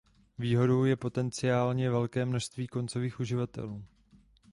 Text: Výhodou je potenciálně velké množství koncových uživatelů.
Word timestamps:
Výhodou 0.39 0.83
je 0.85 0.95
potenciálně 0.95 1.89
velké 1.91 2.25
množství 2.25 2.67
koncových 2.67 3.19
uživatelů. 3.19 3.83